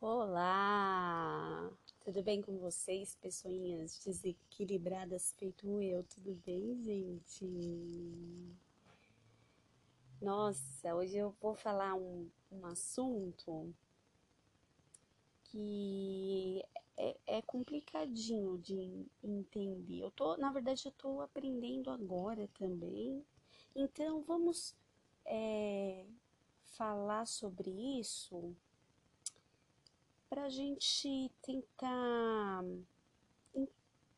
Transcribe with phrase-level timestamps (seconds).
[0.00, 1.72] Olá!
[2.04, 6.04] Tudo bem com vocês, pessoinhas desequilibradas feito eu?
[6.04, 7.44] Tudo bem, gente?
[10.22, 13.74] Nossa, hoje eu vou falar um, um assunto
[15.42, 16.64] que
[16.96, 20.04] é, é, complicadinho de entender.
[20.04, 23.26] Eu tô, na verdade, eu tô aprendendo agora também.
[23.74, 24.76] Então, vamos
[25.24, 26.06] é,
[26.62, 27.68] falar sobre
[27.98, 28.54] isso
[30.28, 32.62] para a gente tentar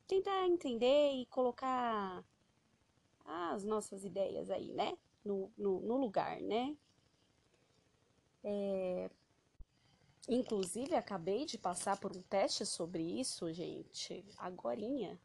[0.07, 2.25] tentar entender e colocar
[3.25, 4.99] as nossas ideias aí, né?
[5.25, 6.77] No, no, no lugar, né?
[8.43, 9.09] É...
[10.29, 15.19] Inclusive, acabei de passar por um teste sobre isso, gente, agorinha.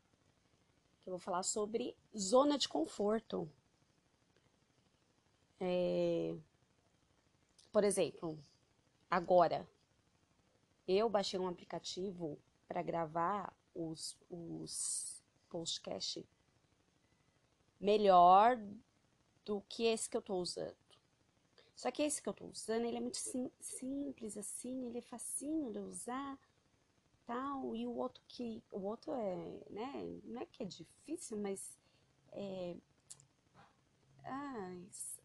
[1.01, 3.49] Que eu vou falar sobre zona de conforto.
[5.59, 6.35] É...
[7.71, 8.37] Por exemplo,
[9.09, 9.67] agora,
[10.87, 16.23] eu baixei um aplicativo para gravar os, os podcasts
[17.79, 18.57] melhor
[19.43, 20.75] do que esse que eu estou usando.
[21.75, 25.01] Só que esse que eu estou usando, ele é muito sim, simples assim, ele é
[25.01, 26.39] facinho de usar,
[27.25, 27.75] tal.
[27.75, 31.77] E o outro que, o outro é, né, não é que é difícil, mas
[32.31, 32.77] é,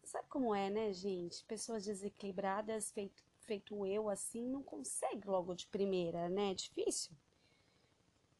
[0.03, 1.43] sabe como é, né, gente?
[1.45, 6.51] Pessoas desequilibradas feito feito eu assim, não consegue logo de primeira, né?
[6.51, 7.15] É difícil.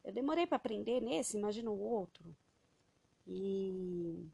[0.04, 2.36] Eu demorei para aprender nesse, imagina o outro.
[3.28, 4.28] E,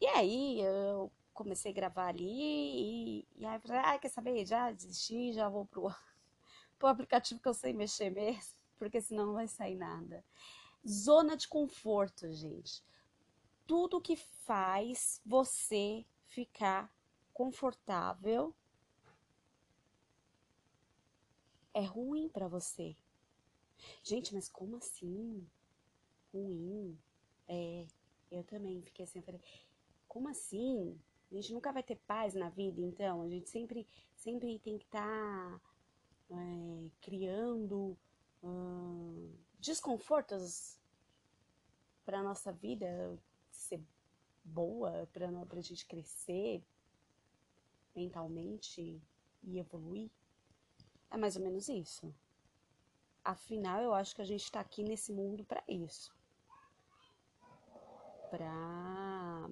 [0.00, 4.46] e aí eu comecei a gravar ali e, e aí falei, ah, quer saber?
[4.46, 5.92] Já desisti, já vou pro,
[6.78, 10.24] pro aplicativo que eu sei mexer mesmo, porque senão não vai sair nada.
[10.86, 12.82] Zona de conforto, gente.
[13.66, 16.92] Tudo que faz você ficar
[17.32, 18.54] confortável
[21.74, 22.96] é ruim para você.
[24.02, 25.46] Gente, mas como assim?
[26.32, 26.98] Ruim?
[27.48, 27.86] É,
[28.30, 29.40] eu também fiquei assim, falei,
[30.08, 30.98] como assim?
[31.30, 33.22] A gente nunca vai ter paz na vida, então?
[33.22, 35.60] A gente sempre, sempre tem que estar tá,
[36.30, 37.96] é, criando
[38.42, 40.78] hum, desconfortos
[42.04, 43.18] para nossa vida
[43.50, 43.80] ser
[44.44, 46.62] boa, para a gente crescer
[47.94, 49.00] mentalmente
[49.42, 50.10] e evoluir.
[51.12, 52.12] É mais ou menos isso.
[53.22, 56.12] Afinal, eu acho que a gente está aqui nesse mundo para isso.
[58.30, 59.48] Para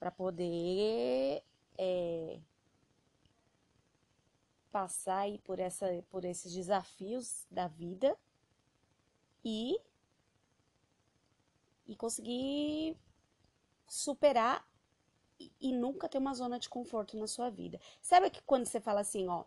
[0.00, 1.42] para poder
[1.78, 2.38] é,
[4.70, 8.14] passar aí por, essa, por esses desafios da vida
[9.42, 9.80] e,
[11.86, 12.98] e conseguir
[13.88, 14.68] superar
[15.38, 17.80] e, nunca ter uma zona de conforto na sua vida.
[18.00, 19.44] Sabe que quando você fala assim, ó,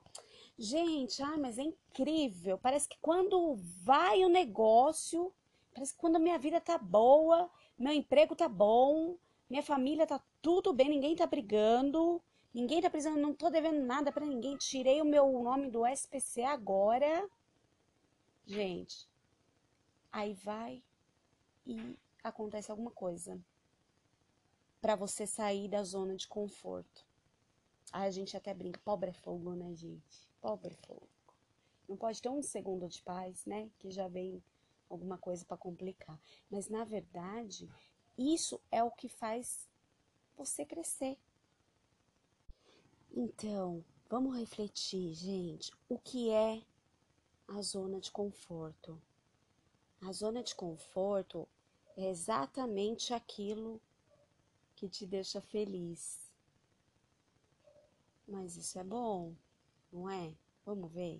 [0.58, 5.34] gente, ah, mas é incrível, parece que quando vai o negócio,
[5.74, 9.18] parece que quando a minha vida tá boa, meu emprego tá bom,
[9.50, 12.22] minha família tá tudo bem, ninguém tá brigando,
[12.54, 16.44] ninguém tá precisando, não tô devendo nada para ninguém, tirei o meu nome do SPC
[16.44, 17.30] agora.
[18.46, 19.08] Gente,
[20.12, 20.82] aí vai
[21.66, 23.40] e acontece alguma coisa
[24.82, 27.06] para você sair da zona de conforto.
[27.92, 30.30] A gente até brinca, pobre é fogo, né, gente?
[30.42, 31.08] Pobre é fogo.
[31.88, 33.70] Não pode ter um segundo de paz, né?
[33.80, 34.44] Que já vem
[34.90, 36.20] alguma coisa para complicar.
[36.50, 37.70] Mas na verdade,
[38.18, 39.70] isso é o que faz
[40.36, 41.18] você crescer.
[43.12, 46.62] Então, vamos refletir, gente, o que é
[47.48, 49.02] a zona de conforto?
[50.02, 51.48] A zona de conforto
[51.96, 53.82] é exatamente aquilo
[54.78, 56.32] que te deixa feliz.
[58.28, 59.36] Mas isso é bom,
[59.92, 60.36] não é?
[60.64, 61.20] Vamos ver?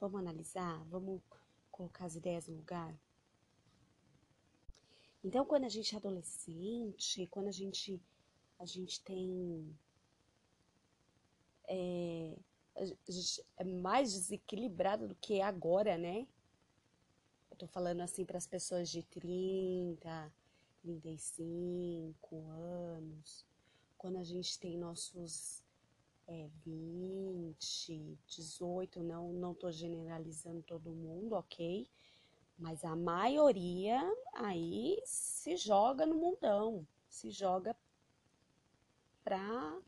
[0.00, 0.84] Vamos analisar?
[0.86, 1.22] Vamos
[1.70, 2.92] colocar as ideias no lugar?
[5.22, 8.02] Então, quando a gente é adolescente, quando a gente,
[8.58, 9.78] a gente tem.
[11.68, 12.36] É,
[12.74, 16.26] a gente é mais desequilibrado do que agora, né?
[17.50, 20.32] Eu tô falando assim para as pessoas de 30,
[20.88, 23.46] 35 anos,
[23.98, 25.62] quando a gente tem nossos
[26.26, 31.86] é, 20, 18, não, não tô generalizando todo mundo, ok?
[32.58, 34.00] Mas a maioria
[34.32, 37.76] aí se joga no mundão, se joga
[39.22, 39.78] pra,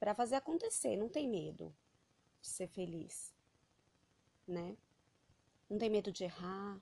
[0.00, 1.74] pra fazer acontecer, não tem medo
[2.40, 3.34] de ser feliz,
[4.48, 4.74] né?
[5.68, 6.80] Não tem medo de errar,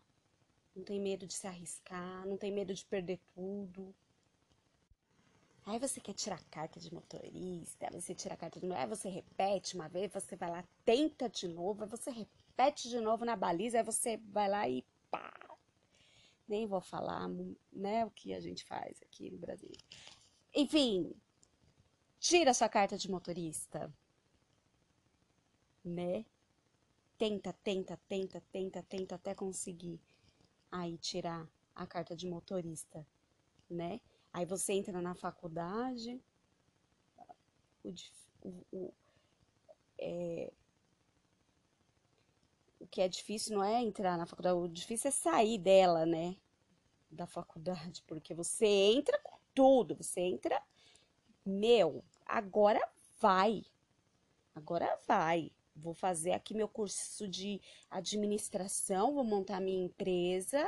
[0.75, 3.95] não tem medo de se arriscar, não tem medo de perder tudo.
[5.65, 8.99] Aí você quer tirar a carta de motorista, você tira a carta de motorista, aí
[8.99, 13.25] você repete uma vez, você vai lá, tenta de novo, aí você repete de novo
[13.25, 15.33] na baliza, aí você vai lá e pá.
[16.49, 17.29] Nem vou falar,
[17.73, 19.71] né, o que a gente faz aqui no Brasil.
[20.53, 21.15] Enfim,
[22.19, 23.93] tira sua carta de motorista,
[25.85, 26.25] né?
[27.17, 30.01] Tenta, tenta, tenta, tenta, tenta até conseguir
[30.73, 33.07] aí tirar a carta de motorista,
[33.69, 34.01] né?
[34.33, 36.19] Aí você entra na faculdade,
[37.85, 37.95] o,
[38.43, 38.95] o, o,
[39.99, 40.51] é,
[42.81, 46.37] o que é difícil não é entrar na faculdade, o difícil é sair dela, né?
[47.11, 50.63] Da faculdade, porque você entra com tudo, você entra,
[51.45, 52.81] meu, agora
[53.21, 53.63] vai,
[54.55, 55.53] agora vai.
[55.75, 57.61] Vou fazer aqui meu curso de
[57.91, 60.65] administração, vou montar minha empresa,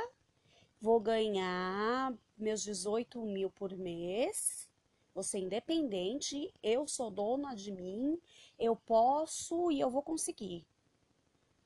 [0.81, 4.69] vou ganhar meus 18 mil por mês,
[5.13, 8.19] vou ser independente, eu sou dona de mim,
[8.59, 10.65] eu posso e eu vou conseguir.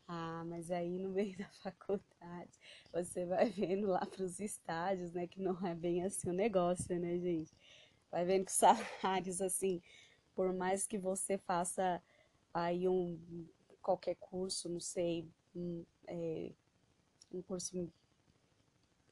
[0.07, 2.51] Ah, mas aí no meio da faculdade
[2.91, 5.27] você vai vendo lá para os estágios, né?
[5.27, 7.55] Que não é bem assim o negócio, né, gente?
[8.11, 8.57] Vai vendo que os
[9.03, 9.81] salários, assim,
[10.33, 12.01] por mais que você faça
[12.53, 13.19] aí um
[13.81, 16.51] qualquer curso, não sei, um, é,
[17.31, 17.91] um curso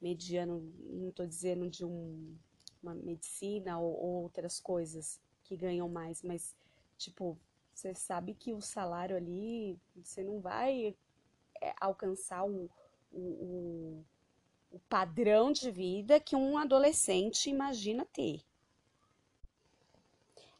[0.01, 2.35] mediano, não estou dizendo de um,
[2.81, 6.55] uma medicina ou, ou outras coisas que ganham mais, mas
[6.97, 7.37] tipo,
[7.73, 10.95] você sabe que o salário ali, você não vai
[11.61, 12.69] é, alcançar o,
[13.11, 14.05] o, o,
[14.71, 18.41] o padrão de vida que um adolescente imagina ter.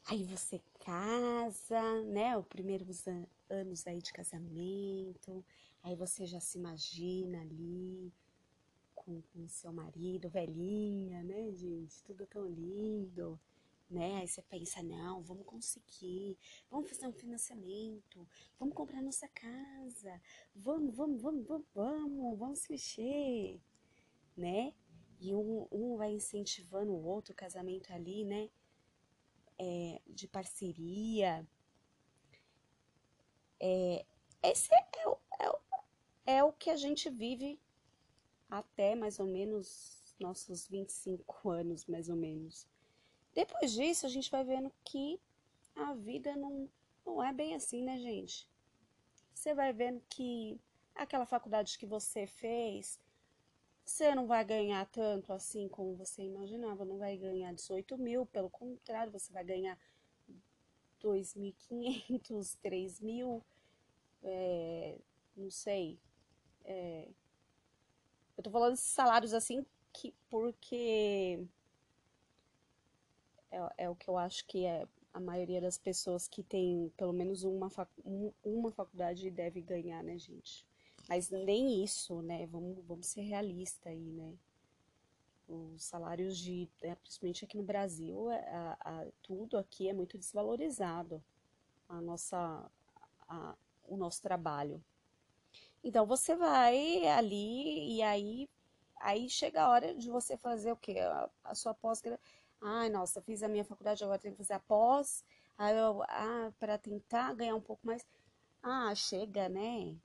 [0.06, 2.36] Aí você casa, né?
[2.36, 5.44] Os primeiros an anos aí de casamento,
[5.82, 8.12] aí você já se imagina ali
[8.94, 12.02] com, com seu marido, velhinha, né, gente?
[12.04, 13.40] Tudo tão lindo,
[13.90, 14.16] né?
[14.16, 16.36] Aí você pensa, não, vamos conseguir,
[16.70, 18.28] vamos fazer um financiamento,
[18.58, 20.20] vamos comprar nossa casa,
[20.54, 23.60] vamos, vamos, vamos, vamos, vamos, vamos se mexer,
[24.36, 24.74] né?
[25.20, 28.50] E um, um vai incentivando o outro, o casamento ali, né?
[29.58, 31.46] É, de parceria.
[33.60, 34.04] É,
[34.42, 37.60] esse é, é, é, é o que a gente vive
[38.48, 42.66] até mais ou menos nossos 25 anos, mais ou menos.
[43.34, 45.20] Depois disso, a gente vai vendo que
[45.74, 46.68] a vida não,
[47.04, 48.48] não é bem assim, né, gente?
[49.32, 50.60] Você vai vendo que
[50.94, 53.00] aquela faculdade que você fez,
[53.88, 58.50] você não vai ganhar tanto assim como você imaginava, não vai ganhar 18 mil, pelo
[58.50, 59.78] contrário, você vai ganhar
[61.02, 63.42] 2.500, 3 mil,
[64.22, 64.98] é,
[65.34, 65.98] não sei,
[66.64, 67.08] é,
[68.36, 71.42] eu tô falando esses salários assim que, porque
[73.50, 77.14] é, é, o que eu acho que é a maioria das pessoas que tem pelo
[77.14, 77.70] menos uma,
[78.44, 80.67] uma faculdade deve ganhar, né, gente?
[81.08, 82.46] Mas nem isso, né?
[82.46, 84.34] Vamos, vamos ser realistas aí, né?
[85.48, 90.18] Os salários de, né, principalmente aqui no Brasil, é, a, a, tudo aqui é muito
[90.18, 91.24] desvalorizado.
[91.88, 92.70] A nossa,
[93.28, 94.82] a, o nosso trabalho.
[95.82, 98.48] Então você vai ali e aí
[99.00, 100.98] aí chega a hora de você fazer o quê?
[101.00, 102.02] A, a sua pós
[102.60, 105.24] Ai, nossa, fiz a minha faculdade, agora tenho que fazer a pós.
[105.56, 108.04] Ah, para tentar ganhar um pouco mais.
[108.62, 109.96] Ah, chega, né?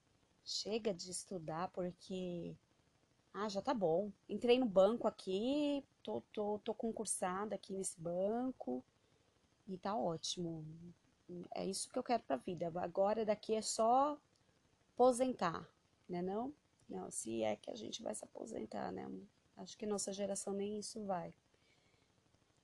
[0.43, 2.55] Chega de estudar porque
[3.33, 4.11] ah, já tá bom.
[4.29, 8.83] Entrei no banco aqui, tô, tô, tô concursada aqui nesse banco
[9.67, 10.65] e tá ótimo.
[11.55, 12.71] É isso que eu quero pra vida.
[12.75, 14.17] Agora daqui é só
[14.93, 15.67] aposentar,
[16.07, 16.53] né não?
[16.87, 19.09] Não, se é que a gente vai se aposentar, né?
[19.57, 21.33] Acho que nossa geração nem isso vai.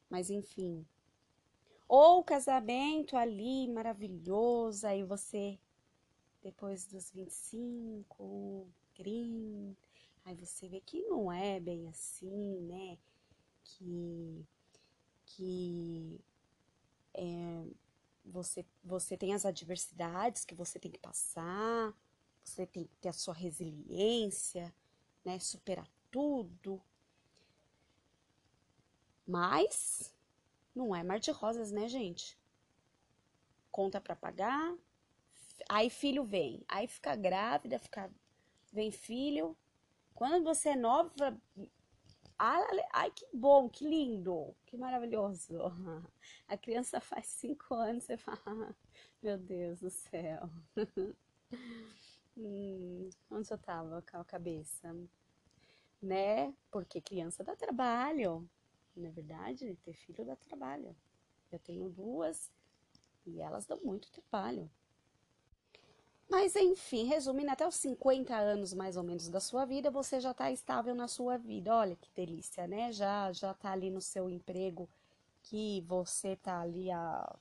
[0.10, 0.86] Mas enfim.
[1.88, 5.58] Ou o casamento ali, maravilhoso, aí você,
[6.42, 9.78] depois dos 25, 30,
[10.26, 12.98] aí você vê que não é bem assim, né?
[13.64, 14.46] Que,
[15.26, 16.20] que
[17.14, 17.66] é,
[18.26, 21.94] você, você tem as adversidades que você tem que passar,
[22.44, 24.74] você tem que ter a sua resiliência,
[25.26, 25.40] né?
[25.40, 26.82] Superar tudo.
[29.28, 30.14] Mas
[30.74, 32.38] não é mar de rosas, né, gente?
[33.72, 34.76] Conta para pagar,
[35.70, 38.12] aí filho vem, aí fica grávida, fica
[38.74, 39.56] vem filho.
[40.16, 41.40] Quando você é nova,
[42.38, 45.54] ai que bom, que lindo, que maravilhoso.
[46.48, 48.76] A criança faz cinco anos, você fala,
[49.22, 50.50] meu Deus do céu.
[52.38, 54.96] Hum, onde eu tava com a cabeça?
[56.02, 56.54] Né?
[56.72, 58.50] Porque criança dá trabalho,
[58.96, 60.96] Na verdade, ter filho dá trabalho.
[61.52, 62.50] Eu tenho duas
[63.26, 64.72] e elas dão muito trabalho.
[66.30, 70.32] Mas enfim, resumindo, até os 50 anos mais ou menos da sua vida, você já
[70.32, 71.76] está estável na sua vida.
[71.76, 72.92] Olha que delícia, né?
[72.92, 74.88] Já já tá ali no seu emprego
[75.44, 77.36] que você tá ali há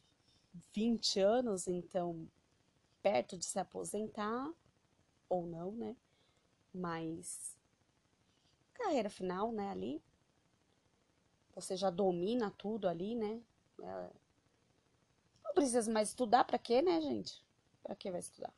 [0.72, 2.26] 20 anos, então
[3.02, 4.50] perto de se aposentar
[5.28, 5.94] ou não, né?
[6.74, 7.56] Mas
[8.74, 10.02] carreira final, né, ali.
[11.54, 13.42] Você já domina tudo ali, né?
[13.82, 14.10] É,
[15.44, 17.44] não precisa mais estudar, para quê, né, gente?
[17.82, 18.52] Para que vai estudar?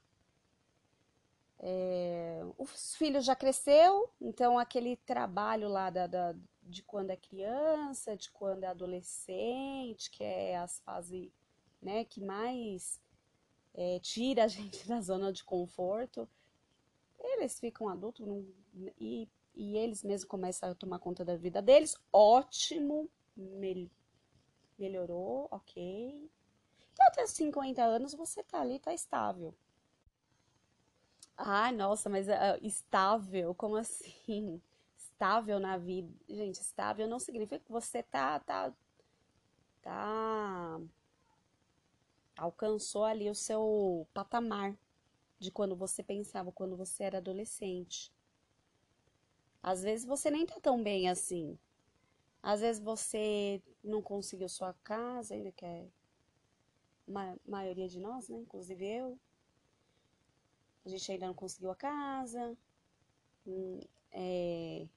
[1.63, 8.17] É, os filhos já cresceu, então aquele trabalho lá da, da, de quando é criança,
[8.17, 11.31] de quando é adolescente, que é as fases
[11.83, 12.99] né, que mais
[13.75, 16.27] é, tira a gente da zona de conforto,
[17.19, 18.47] eles ficam adultos não,
[18.99, 23.87] e, e eles mesmos começam a tomar conta da vida deles, ótimo, mel,
[24.79, 26.31] melhorou, ok.
[26.99, 29.55] E até 50 anos você tá ali, tá estável.
[31.43, 32.33] Ai, nossa, mas uh,
[32.63, 34.61] estável, como assim?
[34.97, 36.13] Estável na vida.
[36.29, 38.73] Gente, estável não significa que você tá, tá,
[39.83, 40.81] tá,
[42.37, 44.77] alcançou ali o seu patamar
[45.39, 48.13] de quando você pensava, quando você era adolescente.
[49.63, 51.59] Às vezes você nem tá tão bem assim.
[52.43, 55.87] Às vezes você não conseguiu sua casa, ainda que é
[57.15, 58.37] a maioria de nós, né?
[58.39, 59.19] Inclusive eu.
[60.91, 62.57] A gente ainda não conseguiu a casa.
[63.47, 63.81] Hum,
[64.11, 64.89] é...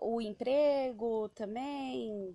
[0.00, 2.34] O emprego também.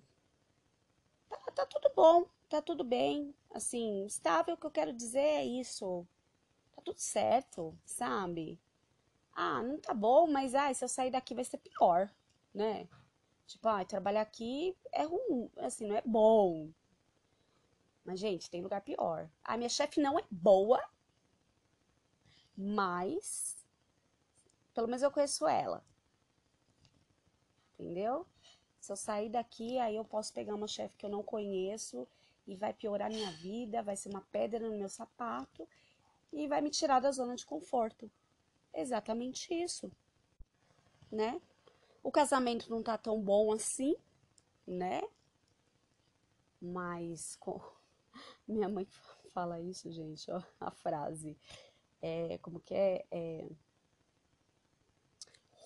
[1.28, 3.34] Tá, tá tudo bom, tá tudo bem.
[3.50, 6.06] Assim, estável, o que eu quero dizer é isso.
[6.76, 8.60] Tá tudo certo, sabe?
[9.34, 12.12] Ah, não tá bom, mas ah, se eu sair daqui vai ser pior,
[12.54, 12.88] né?
[13.48, 16.70] Tipo, ah, trabalhar aqui é ruim, assim, não é bom.
[18.04, 19.30] Mas, gente, tem lugar pior.
[19.44, 20.84] A minha chefe não é boa,
[22.58, 23.62] mas
[24.74, 25.84] pelo menos eu conheço ela.
[27.74, 28.26] Entendeu?
[28.80, 32.08] Se eu sair daqui, aí eu posso pegar uma chefe que eu não conheço
[32.48, 35.68] e vai piorar minha vida, vai ser uma pedra no meu sapato
[36.32, 38.10] e vai me tirar da zona de conforto.
[38.74, 39.92] Exatamente isso,
[41.12, 41.42] né?
[42.02, 43.96] O casamento não tá tão bom assim,
[44.66, 45.02] né?
[46.60, 47.62] Mas com...
[48.52, 48.86] minha mãe
[49.34, 51.38] fala isso, gente, ó, a frase.
[52.02, 53.06] É, como que é?
[53.12, 53.50] é?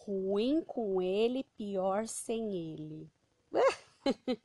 [0.06, 3.10] Ruim com ele, pior sem ele.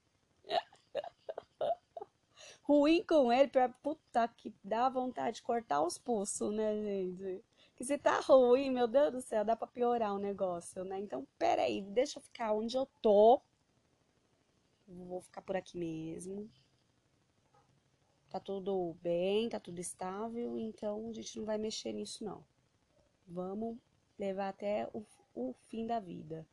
[2.63, 3.73] Ruim com ele, pior.
[3.83, 7.45] Puta que dá vontade de cortar os pulsos, né, gente?
[7.75, 10.99] Que se tá ruim, meu Deus do céu, dá pra piorar o negócio, né?
[11.01, 13.41] Então, peraí, deixa eu ficar onde eu tô.
[14.87, 16.49] Vou ficar por aqui mesmo
[18.31, 22.45] tá tudo bem, tá tudo estável, então a gente não vai mexer nisso não.
[23.27, 23.77] Vamos
[24.19, 26.47] levar até o, o fim da vida,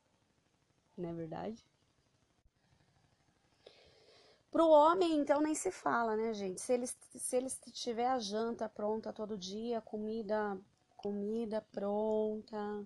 [0.97, 1.65] não é verdade?
[4.49, 6.59] Pro homem, então, nem se fala, né, gente?
[6.61, 10.59] Se ele, se ele tiver a janta pronta todo dia, comida,
[10.95, 12.83] comida pronta,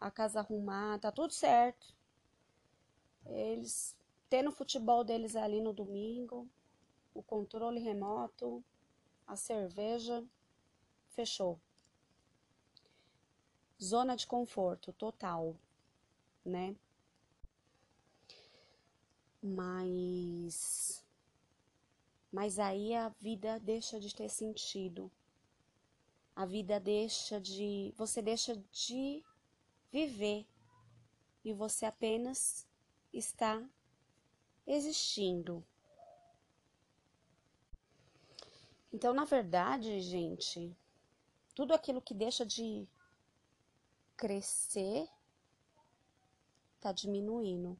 [0.00, 1.94] a casa arrumada, tá tudo certo.
[3.26, 3.94] Eles
[4.30, 6.48] tendo o futebol deles ali no domingo,
[7.14, 8.64] o controle remoto,
[9.26, 10.24] a cerveja,
[11.10, 11.60] fechou.
[13.82, 15.56] Zona de conforto total,
[16.44, 16.76] né?
[19.42, 21.04] Mas
[22.32, 25.10] mas aí a vida deixa de ter sentido.
[26.36, 29.24] A vida deixa de você deixa de
[29.90, 30.46] viver
[31.44, 32.66] e você apenas
[33.12, 33.68] está
[34.66, 35.64] existindo.
[38.92, 40.76] Então, na verdade, gente,
[41.54, 42.88] tudo aquilo que deixa de
[44.16, 45.08] crescer
[46.80, 47.78] tá diminuindo.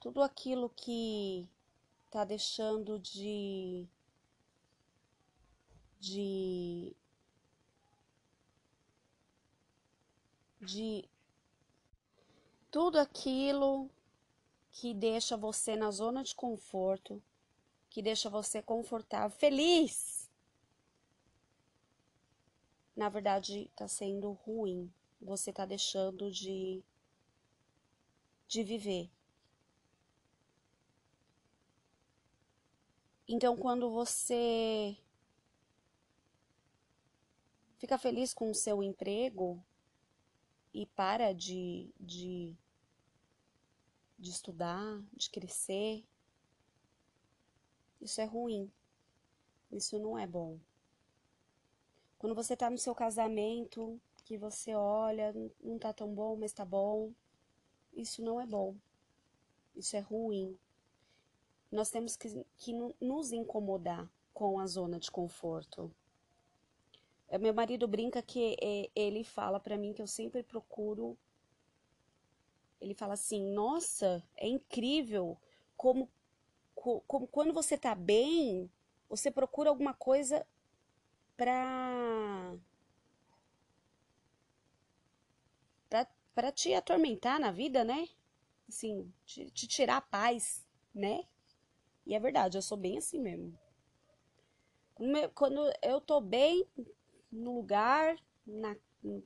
[0.00, 1.48] Tudo aquilo que
[2.10, 3.86] tá deixando de
[5.98, 6.94] de
[10.60, 11.08] de
[12.70, 13.90] tudo aquilo
[14.70, 17.22] que deixa você na zona de conforto
[17.94, 20.28] que deixa você confortável, feliz,
[22.96, 24.92] na verdade está sendo ruim.
[25.22, 26.82] Você está deixando de,
[28.48, 29.08] de viver.
[33.28, 34.96] Então, quando você
[37.78, 39.64] fica feliz com o seu emprego
[40.72, 42.56] e para de, de,
[44.18, 46.04] de estudar, de crescer.
[48.00, 48.70] Isso é ruim.
[49.70, 50.58] Isso não é bom.
[52.18, 56.64] Quando você tá no seu casamento, que você olha, não tá tão bom, mas tá
[56.64, 57.12] bom.
[57.92, 58.74] Isso não é bom.
[59.76, 60.58] Isso é ruim.
[61.70, 65.94] Nós temos que, que nos incomodar com a zona de conforto.
[67.28, 71.18] É, meu marido brinca que é, ele fala para mim que eu sempre procuro.
[72.80, 75.36] Ele fala assim: Nossa, é incrível
[75.76, 76.08] como,
[76.84, 78.70] como quando você tá bem,
[79.08, 80.46] você procura alguma coisa
[81.36, 82.54] pra.
[86.34, 88.08] pra te atormentar na vida, né?
[88.68, 91.24] Assim, te, te tirar a paz, né?
[92.04, 93.56] E é verdade, eu sou bem assim mesmo.
[95.34, 96.66] Quando eu tô bem
[97.30, 99.22] no lugar, na, no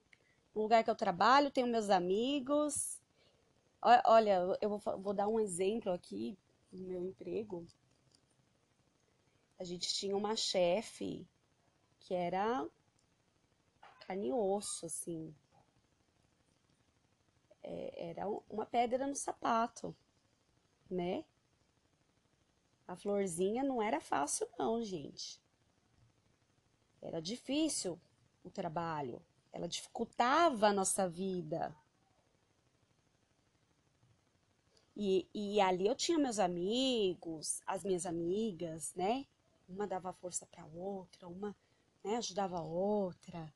[0.54, 3.00] lugar que eu trabalho, tenho meus amigos.
[4.04, 6.36] Olha, eu vou, vou dar um exemplo aqui
[6.72, 7.66] do meu emprego.
[9.58, 11.26] A gente tinha uma chefe
[12.00, 12.66] que era
[14.06, 15.34] carne e osso, assim.
[17.62, 19.94] É, era uma pedra no sapato,
[20.90, 21.24] né?
[22.86, 25.42] A florzinha não era fácil, não, gente.
[27.02, 28.00] Era difícil
[28.42, 29.22] o trabalho,
[29.52, 31.76] ela dificultava a nossa vida.
[35.00, 39.26] E, e ali eu tinha meus amigos, as minhas amigas, né?
[39.68, 41.56] Uma dava força para outra, uma
[42.02, 43.54] né, ajudava a outra.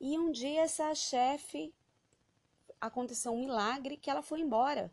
[0.00, 1.72] E um dia essa chefe
[2.80, 4.92] aconteceu um milagre que ela foi embora.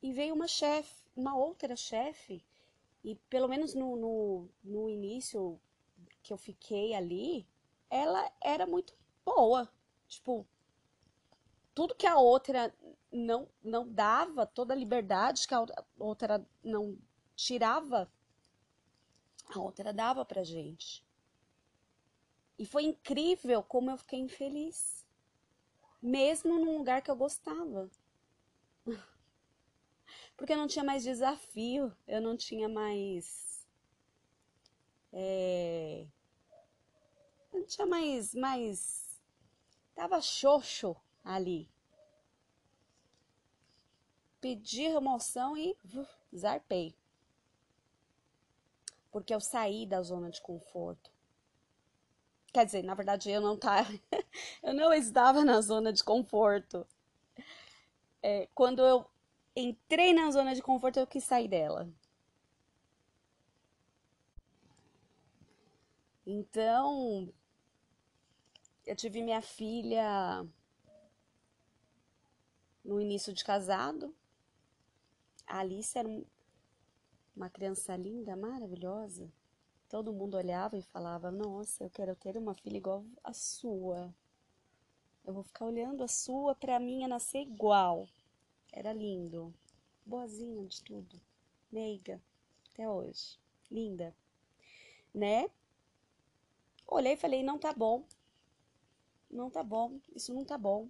[0.00, 2.42] E veio uma chefe, uma outra chefe
[3.04, 5.60] e pelo menos no, no, no início
[6.22, 7.46] que eu fiquei ali,
[7.90, 9.70] ela era muito boa.
[10.08, 10.46] Tipo,
[11.76, 12.74] tudo que a outra
[13.12, 15.66] não, não dava, toda a liberdade que a
[15.98, 16.98] outra não
[17.36, 18.10] tirava,
[19.54, 21.04] a outra dava pra gente.
[22.58, 25.06] E foi incrível como eu fiquei infeliz.
[26.00, 27.90] Mesmo num lugar que eu gostava.
[30.34, 33.66] porque eu não tinha mais desafio, eu não tinha mais.
[35.12, 36.06] É,
[37.52, 38.34] eu não tinha mais.
[38.34, 39.20] mais
[39.94, 41.68] tava xoxo ali.
[44.40, 45.76] Pedi remoção e
[46.34, 46.94] zarpei.
[49.10, 51.10] Porque eu saí da zona de conforto.
[52.52, 53.90] Quer dizer, na verdade eu não tava,
[54.62, 56.86] eu não estava na zona de conforto.
[58.22, 59.04] É, quando eu
[59.54, 61.88] entrei na zona de conforto, eu quis sair dela.
[66.26, 67.32] Então,
[68.84, 70.46] eu tive minha filha
[72.86, 74.14] no início de casado.
[75.46, 76.08] A Alice era
[77.36, 79.30] uma criança linda, maravilhosa.
[79.88, 84.14] Todo mundo olhava e falava: Nossa, eu quero ter uma filha igual a sua.
[85.24, 88.08] Eu vou ficar olhando a sua para mim nascer igual.
[88.72, 89.52] Era lindo.
[90.04, 91.20] Boazinha de tudo.
[91.70, 92.22] Meiga.
[92.72, 93.38] Até hoje.
[93.70, 94.14] Linda.
[95.12, 95.50] Né?
[96.86, 98.04] Olhei e falei, não tá bom.
[99.28, 99.98] Não tá bom.
[100.14, 100.88] Isso não tá bom.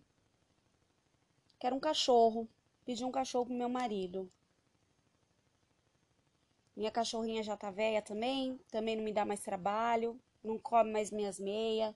[1.59, 2.49] Quero um cachorro.
[2.85, 4.31] Pedi um cachorro pro meu marido.
[6.77, 8.59] Minha cachorrinha já tá velha também.
[8.71, 10.21] Também não me dá mais trabalho.
[10.45, 11.95] Não come mais minhas meias.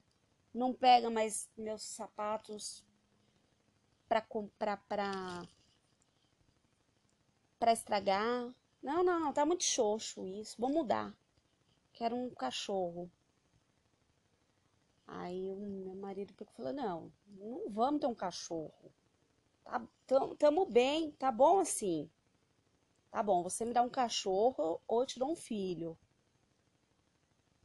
[0.52, 2.84] Não pega mais meus sapatos
[4.08, 5.46] para comprar para
[7.58, 8.52] para estragar.
[8.82, 10.56] Não, não, não, tá muito xoxo isso.
[10.58, 11.14] Vou mudar.
[11.92, 13.10] Quero um cachorro.
[15.06, 18.92] Aí o meu marido falou: Não, não vamos ter um cachorro.
[19.70, 22.10] Tá, tamo, tamo bem, tá bom assim.
[23.08, 25.96] Tá bom, você me dá um cachorro ou eu te dou um filho.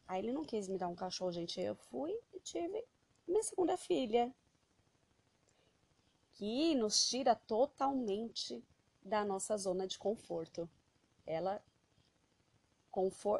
[0.07, 1.59] Aí ele não quis me dar um cachorro, gente.
[1.59, 2.85] Eu fui e tive
[3.27, 4.31] minha segunda filha.
[6.33, 8.63] Que nos tira totalmente
[9.01, 10.69] da nossa zona de conforto.
[11.25, 11.59] Ela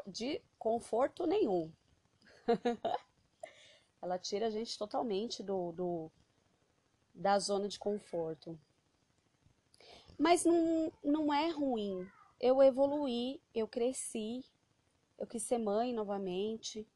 [0.08, 1.72] de conforto nenhum.
[4.02, 6.10] Ela tira a gente totalmente do, do
[7.16, 8.58] da zona de conforto.
[10.18, 12.06] Mas não, não é ruim.
[12.38, 14.44] Eu evoluí, eu cresci,
[15.18, 16.86] eu quis ser mãe novamente.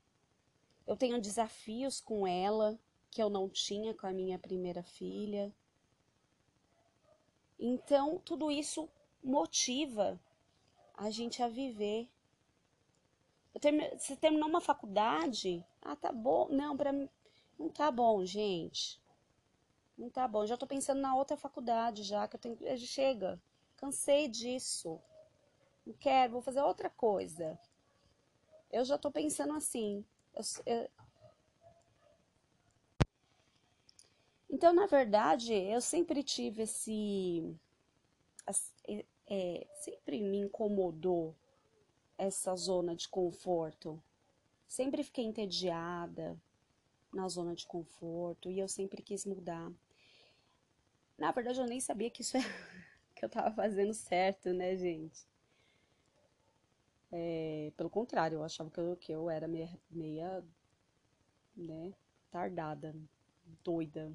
[0.87, 2.78] Eu tenho desafios com ela
[3.11, 5.52] que eu não tinha com a minha primeira filha.
[7.59, 8.88] Então, tudo isso
[9.22, 10.20] motiva
[10.94, 12.09] a gente a viver.
[13.98, 15.64] Você terminou uma faculdade?
[15.83, 16.48] Ah, tá bom.
[16.50, 17.09] Não, para mim
[17.59, 19.00] não tá bom, gente.
[20.01, 20.47] Não tá bom.
[20.47, 22.57] Já tô pensando na outra faculdade já, que eu tenho.
[22.79, 23.39] Chega.
[23.77, 24.99] Cansei disso.
[25.85, 27.59] Não quero, vou fazer outra coisa.
[28.73, 30.03] Eu já tô pensando assim.
[30.35, 30.91] Eu, eu...
[34.49, 37.55] Então, na verdade, eu sempre tive esse.
[39.27, 41.37] É, sempre me incomodou
[42.17, 44.03] essa zona de conforto.
[44.67, 46.41] Sempre fiquei entediada
[47.13, 49.71] na zona de conforto e eu sempre quis mudar.
[51.20, 52.38] Na verdade, eu nem sabia que isso
[53.14, 55.24] que eu tava fazendo certo, né, gente?
[57.12, 60.42] É, pelo contrário, eu achava que eu, que eu era meia, meia,
[61.54, 61.92] né,
[62.30, 62.94] tardada,
[63.62, 64.11] doida.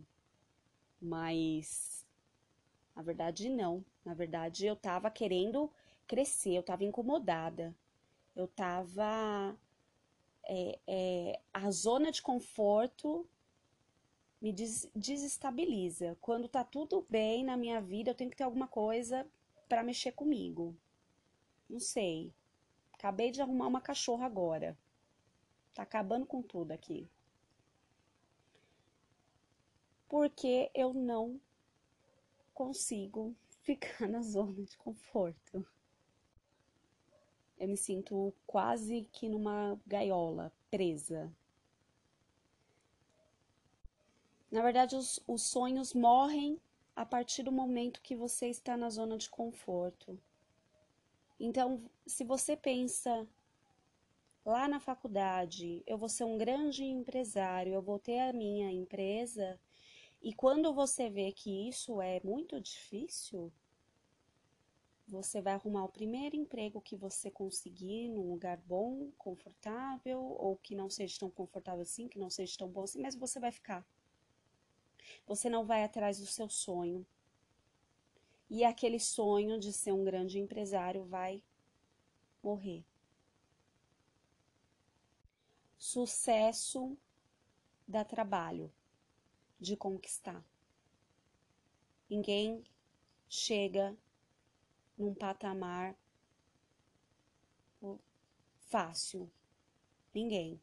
[0.99, 2.05] Mas,
[2.95, 3.85] na verdade, não.
[4.03, 5.71] Na verdade, eu tava querendo
[6.07, 7.75] crescer, eu tava incomodada.
[8.35, 9.55] Eu tava.
[10.47, 13.27] É, é, a zona de conforto
[14.45, 16.15] me des desestabiliza.
[16.21, 19.27] Quando tá tudo bem na minha vida, eu tenho que ter alguma coisa
[19.67, 20.77] para mexer comigo.
[21.67, 22.31] Não sei.
[22.93, 24.77] Acabei de arrumar uma cachorra agora.
[25.73, 27.09] Tá acabando com tudo aqui.
[30.07, 31.41] Porque eu não
[32.53, 35.65] consigo ficar na zona de conforto.
[37.57, 41.33] Eu me sinto quase que numa gaiola, presa.
[44.55, 46.57] Na verdade, os, os sonhos morrem
[46.95, 50.17] a partir do momento que você está na zona de conforto.
[51.37, 53.27] Então, se você pensa
[54.45, 59.59] lá na faculdade, eu vou ser um grande empresário, eu vou ter a minha empresa,
[60.21, 63.51] e quando você vê que isso é muito difícil,
[65.05, 70.73] você vai arrumar o primeiro emprego que você conseguir num lugar bom, confortável, ou que
[70.73, 73.85] não seja tão confortável assim, que não seja tão bom assim, mas você vai ficar.
[75.25, 77.05] Você não vai atrás do seu sonho.
[78.49, 81.41] E aquele sonho de ser um grande empresário vai
[82.43, 82.83] morrer.
[85.77, 86.97] Sucesso
[87.87, 88.71] dá trabalho
[89.59, 90.43] de conquistar.
[92.09, 92.63] Ninguém
[93.27, 93.95] chega
[94.97, 95.95] num patamar
[98.75, 99.31] fácil.
[100.13, 100.59] Ninguém.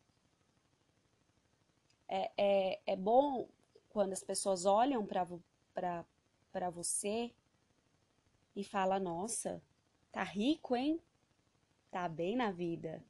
[2.09, 3.49] É, é, é bom
[3.93, 7.31] quando as pessoas olham para você
[8.57, 9.63] e falam: Nossa,
[10.11, 10.99] tá rico, hein?
[11.91, 13.05] Tá bem na vida.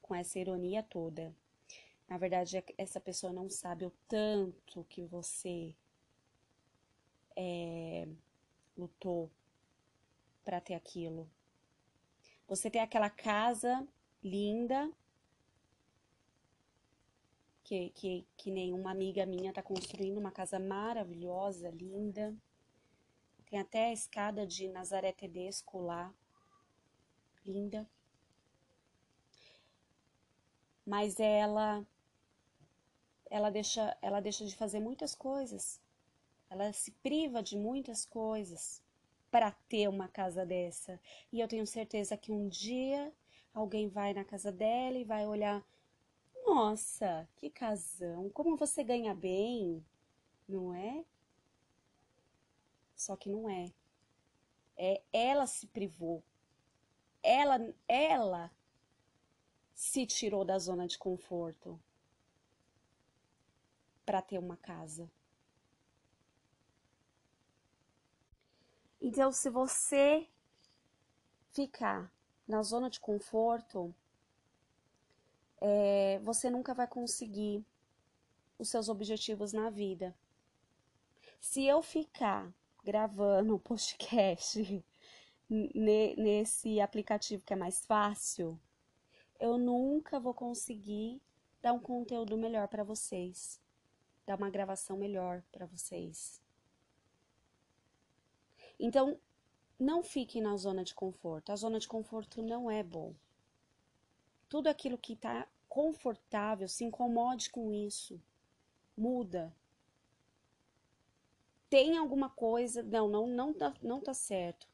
[0.00, 1.34] Com essa ironia toda.
[2.08, 5.74] Na verdade, essa pessoa não sabe o tanto que você
[7.34, 8.06] é,
[8.78, 9.28] lutou
[10.44, 11.28] para ter aquilo.
[12.46, 13.84] Você tem aquela casa
[14.22, 14.88] linda
[17.66, 22.34] que, que, que nenhuma amiga minha está construindo uma casa maravilhosa, linda.
[23.50, 26.12] Tem até a escada de Nazaré Tedesco lá,
[27.44, 27.88] linda.
[30.86, 31.84] Mas ela
[33.28, 35.80] ela deixa ela deixa de fazer muitas coisas
[36.48, 38.80] ela se priva de muitas coisas
[39.30, 41.00] para ter uma casa dessa.
[41.32, 43.12] E eu tenho certeza que um dia
[43.52, 45.64] alguém vai na casa dela e vai olhar:
[46.56, 49.84] nossa, que casão, como você ganha bem,
[50.48, 51.04] não é?
[52.94, 53.70] Só que não é.
[54.74, 56.24] É ela se privou.
[57.22, 58.50] Ela, ela
[59.74, 61.78] se tirou da zona de conforto
[64.06, 65.10] para ter uma casa.
[68.98, 70.26] Então, se você
[71.52, 72.10] ficar
[72.48, 73.94] na zona de conforto,
[75.60, 77.64] é, você nunca vai conseguir
[78.58, 80.14] os seus objetivos na vida.
[81.40, 84.84] Se eu ficar gravando podcast
[85.48, 88.58] nesse aplicativo que é mais fácil,
[89.38, 91.20] eu nunca vou conseguir
[91.60, 93.60] dar um conteúdo melhor para vocês,
[94.24, 96.40] dar uma gravação melhor para vocês.
[98.78, 99.18] Então,
[99.78, 101.50] não fique na zona de conforto.
[101.50, 103.14] A zona de conforto não é bom.
[104.48, 108.20] Tudo aquilo que está confortável, se incomode com isso.
[108.96, 109.54] Muda.
[111.68, 112.82] Tem alguma coisa.
[112.82, 114.68] Não, não, não tá, não tá certo.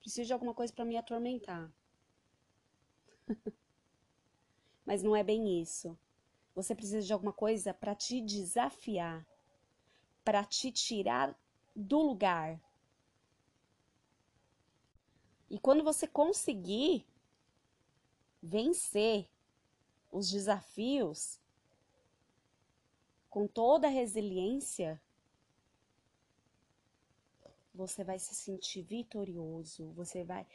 [0.00, 1.72] Preciso de alguma coisa para me atormentar.
[4.84, 5.98] Mas não é bem isso.
[6.54, 9.26] Você precisa de alguma coisa para te desafiar,
[10.24, 11.34] para te tirar
[11.74, 12.60] do lugar,
[15.54, 17.06] e quando você conseguir
[18.44, 19.26] vencer
[20.12, 21.40] os desafios,
[23.30, 25.00] com toda a resiliência,
[27.74, 30.46] você vai se sentir vitorioso, você vai.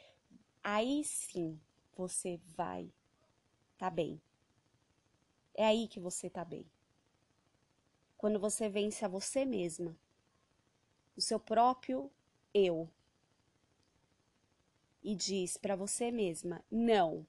[0.62, 1.60] Aí sim
[1.94, 2.90] você vai
[3.76, 4.20] tá bem.
[5.54, 6.64] É aí que você tá bem.
[8.16, 9.98] Quando você vence a você mesma,
[11.16, 12.10] o seu próprio
[12.54, 12.88] eu,
[15.02, 17.26] e diz para você mesma: não,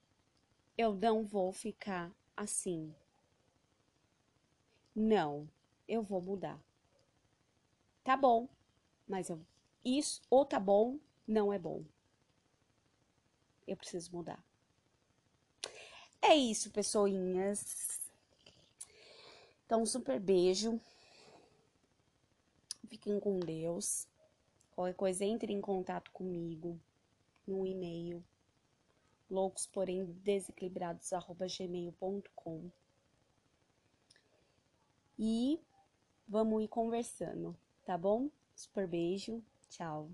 [0.77, 2.93] eu não vou ficar assim.
[4.95, 5.47] Não,
[5.87, 6.59] eu vou mudar.
[8.03, 8.47] Tá bom,
[9.07, 9.39] mas eu,
[9.85, 11.83] isso ou tá bom, não é bom.
[13.67, 14.43] Eu preciso mudar.
[16.21, 17.99] É isso, pessoinhas.
[19.65, 20.79] Então, um super beijo.
[22.87, 24.07] Fiquem com Deus.
[24.75, 26.79] Qualquer coisa, entre em contato comigo
[27.47, 28.23] no e-mail
[29.31, 32.69] loucos porém desequilibrados@gmail.com.
[35.17, 35.59] E
[36.27, 38.29] vamos ir conversando, tá bom?
[38.55, 40.09] Super beijo, tchau.